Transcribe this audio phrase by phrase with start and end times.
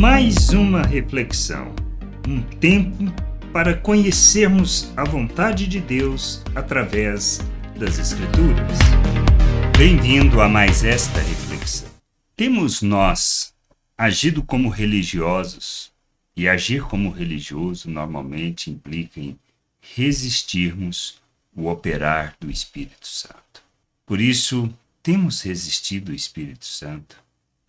[0.00, 1.74] mais uma reflexão,
[2.26, 3.04] um tempo
[3.52, 7.42] para conhecermos a vontade de Deus através
[7.78, 8.78] das Escrituras.
[9.76, 11.90] Bem-vindo a mais esta reflexão.
[12.34, 13.52] Temos nós
[13.98, 15.92] agido como religiosos,
[16.34, 19.38] e agir como religioso normalmente implica em
[19.82, 21.20] resistirmos
[21.54, 23.62] o operar do Espírito Santo.
[24.06, 24.72] Por isso,
[25.02, 27.16] temos resistido o Espírito Santo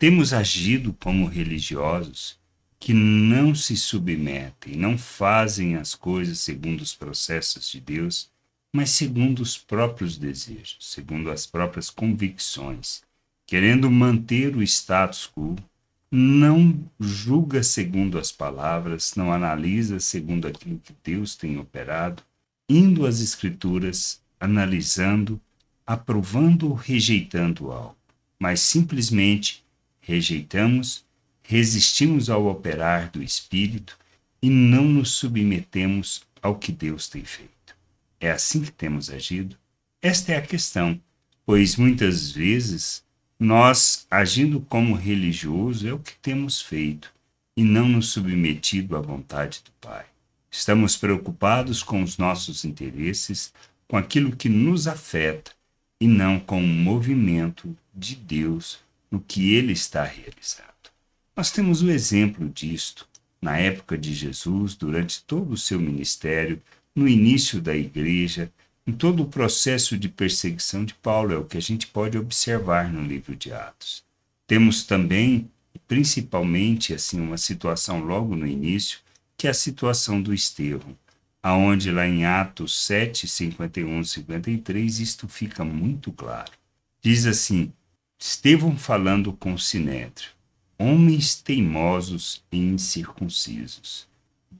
[0.02, 2.36] temos agido como religiosos
[2.80, 8.28] que não se submetem, não fazem as coisas segundo os processos de Deus,
[8.72, 13.02] mas segundo os próprios desejos, segundo as próprias convicções,
[13.46, 15.54] querendo manter o status quo,
[16.10, 22.24] não julga segundo as palavras, não analisa segundo aquilo que Deus tem operado,
[22.68, 25.40] indo às Escrituras, analisando,
[25.86, 27.96] aprovando ou rejeitando algo,
[28.36, 29.61] mas simplesmente
[30.02, 31.04] rejeitamos,
[31.42, 33.98] resistimos ao operar do Espírito
[34.42, 37.52] e não nos submetemos ao que Deus tem feito.
[38.20, 39.56] É assim que temos agido?
[40.02, 41.00] Esta é a questão,
[41.46, 43.02] pois muitas vezes
[43.38, 47.12] nós, agindo como religioso, é o que temos feito
[47.56, 50.04] e não nos submetido à vontade do Pai.
[50.50, 53.52] Estamos preocupados com os nossos interesses,
[53.88, 55.52] com aquilo que nos afeta
[56.00, 58.78] e não com o movimento de Deus
[59.12, 60.72] no que ele está realizando.
[61.36, 63.06] Nós temos o exemplo disto
[63.42, 66.62] na época de Jesus, durante todo o seu ministério,
[66.94, 68.50] no início da igreja,
[68.86, 72.92] em todo o processo de perseguição de Paulo, é o que a gente pode observar
[72.92, 74.04] no livro de Atos.
[74.46, 75.50] Temos também,
[75.88, 79.00] principalmente, assim, uma situação logo no início,
[79.36, 80.96] que é a situação do Estevão,
[81.42, 86.52] aonde lá em Atos 7, 51, 53, isto fica muito claro.
[87.00, 87.72] Diz assim:
[88.24, 90.28] Estevão falando com Sinédrio,
[90.78, 94.06] homens teimosos e incircuncisos,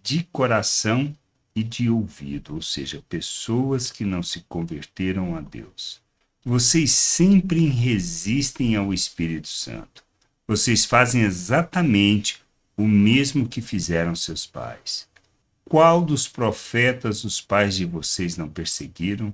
[0.02, 1.16] de coração
[1.54, 6.00] e de ouvido, ou seja, pessoas que não se converteram a Deus.
[6.44, 10.03] Vocês sempre resistem ao Espírito Santo.
[10.44, 12.41] Vocês fazem exatamente
[12.76, 15.06] o mesmo que fizeram seus pais.
[15.64, 19.32] Qual dos profetas os pais de vocês não perseguiram?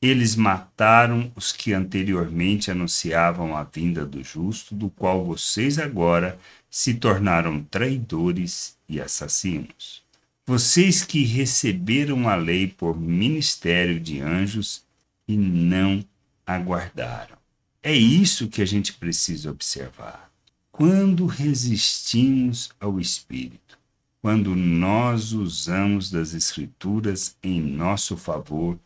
[0.00, 6.38] Eles mataram os que anteriormente anunciavam a vinda do justo, do qual vocês agora
[6.70, 10.02] se tornaram traidores e assassinos.
[10.46, 14.84] Vocês que receberam a lei por ministério de anjos
[15.26, 16.04] e não
[16.46, 17.36] aguardaram.
[17.82, 20.30] É isso que a gente precisa observar.
[20.70, 23.78] Quando resistimos ao Espírito,
[24.22, 28.78] quando nós usamos das Escrituras em nosso favor,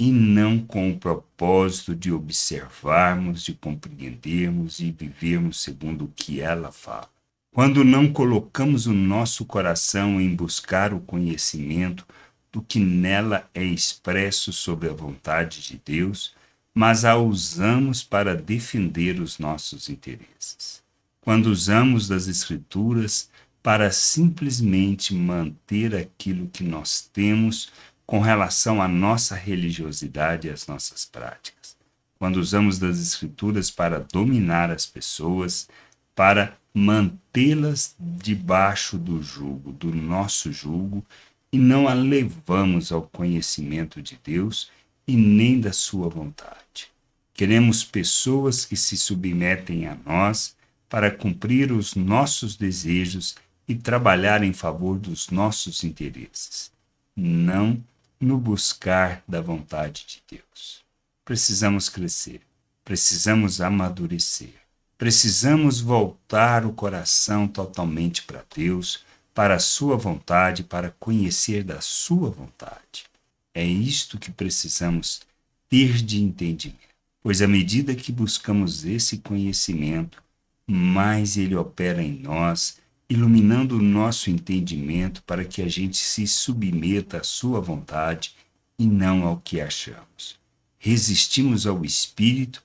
[0.00, 6.72] e não com o propósito de observarmos, de compreendermos e vivermos segundo o que ela
[6.72, 7.10] fala.
[7.52, 12.06] Quando não colocamos o nosso coração em buscar o conhecimento
[12.50, 16.34] do que nela é expresso sobre a vontade de Deus,
[16.72, 20.82] mas a usamos para defender os nossos interesses.
[21.20, 23.28] Quando usamos das Escrituras
[23.62, 27.70] para simplesmente manter aquilo que nós temos
[28.10, 31.76] com relação à nossa religiosidade e às nossas práticas.
[32.18, 35.68] Quando usamos das Escrituras para dominar as pessoas,
[36.12, 41.06] para mantê-las debaixo do jugo, do nosso jugo,
[41.52, 44.72] e não a levamos ao conhecimento de Deus
[45.06, 46.88] e nem da Sua vontade.
[47.32, 50.56] Queremos pessoas que se submetem a nós
[50.88, 53.36] para cumprir os nossos desejos
[53.68, 56.72] e trabalhar em favor dos nossos interesses,
[57.14, 57.80] não
[58.20, 60.84] no buscar da vontade de Deus.
[61.24, 62.42] Precisamos crescer,
[62.84, 64.54] precisamos amadurecer,
[64.98, 72.28] precisamos voltar o coração totalmente para Deus, para a Sua vontade, para conhecer da Sua
[72.28, 73.04] vontade.
[73.54, 75.22] É isto que precisamos
[75.68, 76.78] ter de entendimento,
[77.22, 80.22] pois à medida que buscamos esse conhecimento,
[80.66, 82.79] mais ele opera em nós
[83.10, 88.36] iluminando o nosso entendimento para que a gente se submeta à Sua vontade
[88.78, 90.38] e não ao que achamos.
[90.78, 92.62] Resistimos ao Espírito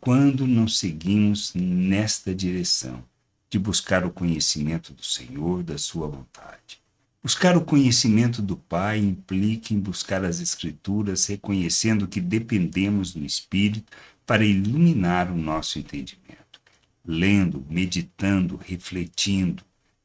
[0.00, 3.04] quando não seguimos nesta direção
[3.48, 6.82] de buscar o conhecimento do Senhor, da Sua vontade.
[7.22, 13.92] Buscar o conhecimento do Pai implica em buscar as Escrituras, reconhecendo que dependemos do Espírito
[14.26, 16.60] para iluminar o nosso entendimento.
[17.06, 19.62] Lendo, meditando, refletindo,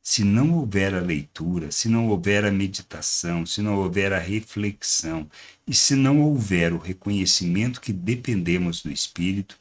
[0.09, 5.29] se não houver a leitura, se não houver a meditação, se não houver a reflexão
[5.67, 9.55] e se não houver o reconhecimento que dependemos do Espírito,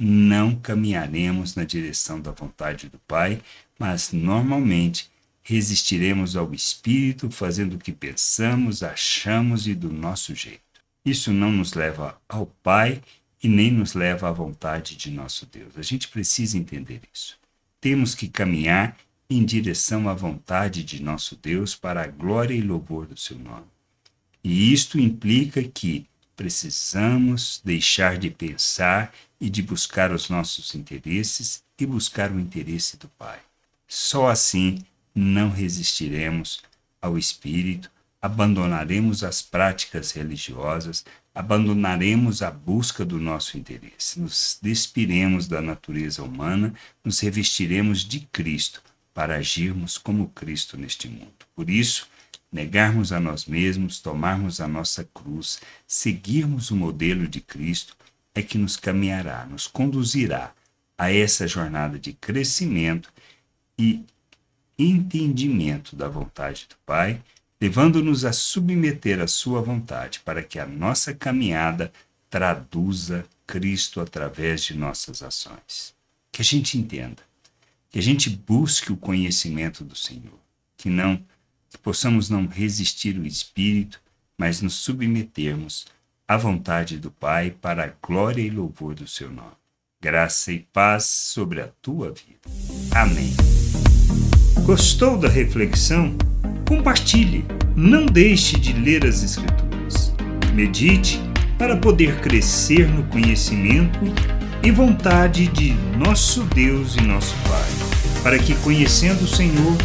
[0.00, 3.40] não caminharemos na direção da vontade do Pai,
[3.78, 5.08] mas normalmente
[5.40, 10.82] resistiremos ao Espírito, fazendo o que pensamos, achamos e do nosso jeito.
[11.04, 13.00] Isso não nos leva ao Pai
[13.40, 15.78] e nem nos leva à vontade de nosso Deus.
[15.78, 17.38] A gente precisa entender isso.
[17.80, 18.96] Temos que caminhar
[19.32, 23.66] em direção à vontade de nosso Deus para a glória e louvor do seu nome.
[24.44, 26.06] E isto implica que
[26.36, 33.08] precisamos deixar de pensar e de buscar os nossos interesses e buscar o interesse do
[33.08, 33.38] Pai.
[33.86, 34.84] Só assim
[35.14, 36.62] não resistiremos
[37.00, 37.90] ao Espírito,
[38.20, 46.74] abandonaremos as práticas religiosas, abandonaremos a busca do nosso interesse, nos despiremos da natureza humana,
[47.04, 48.82] nos revestiremos de Cristo
[49.14, 51.46] para agirmos como Cristo neste mundo.
[51.54, 52.08] Por isso,
[52.50, 57.96] negarmos a nós mesmos, tomarmos a nossa cruz, seguirmos o modelo de Cristo
[58.34, 60.54] é que nos caminhará, nos conduzirá
[60.96, 63.12] a essa jornada de crescimento
[63.78, 64.04] e
[64.78, 67.22] entendimento da vontade do Pai,
[67.60, 71.92] levando-nos a submeter a Sua vontade para que a nossa caminhada
[72.28, 75.94] traduza Cristo através de nossas ações.
[76.30, 77.22] Que a gente entenda,
[77.92, 80.40] que a gente busque o conhecimento do Senhor,
[80.78, 81.22] que não
[81.68, 84.00] que possamos não resistir o espírito,
[84.36, 85.86] mas nos submetermos
[86.26, 89.52] à vontade do Pai para a glória e louvor do seu nome.
[90.00, 92.40] Graça e paz sobre a tua vida.
[92.94, 93.32] Amém.
[94.64, 96.16] Gostou da reflexão?
[96.68, 97.44] Compartilhe.
[97.76, 100.12] Não deixe de ler as Escrituras.
[100.54, 101.18] Medite
[101.58, 103.98] para poder crescer no conhecimento
[104.64, 109.76] e vontade de nosso Deus e nosso Pai, para que, conhecendo o Senhor,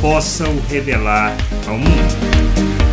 [0.00, 1.36] possa o revelar
[1.66, 2.83] ao mundo.